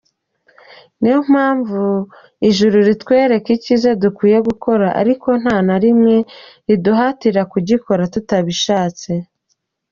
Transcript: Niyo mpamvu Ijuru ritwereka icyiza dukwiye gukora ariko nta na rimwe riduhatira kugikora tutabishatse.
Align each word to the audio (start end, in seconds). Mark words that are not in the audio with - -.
Niyo 0.99 1.19
mpamvu 1.31 1.81
Ijuru 2.49 2.75
ritwereka 2.87 3.47
icyiza 3.57 3.89
dukwiye 4.03 4.37
gukora 4.47 4.87
ariko 5.01 5.27
nta 5.41 5.57
na 5.67 5.75
rimwe 5.83 6.15
riduhatira 6.67 7.41
kugikora 7.51 8.03
tutabishatse. 8.13 9.11